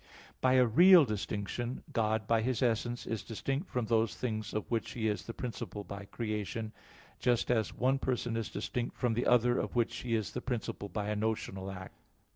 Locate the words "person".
7.99-8.35